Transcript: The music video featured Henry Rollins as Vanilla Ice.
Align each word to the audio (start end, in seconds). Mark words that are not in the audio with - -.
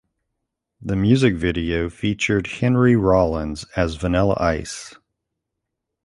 The 0.81 0.95
music 0.95 1.35
video 1.35 1.87
featured 1.87 2.47
Henry 2.47 2.95
Rollins 2.95 3.65
as 3.75 3.97
Vanilla 3.97 4.35
Ice. 4.39 4.95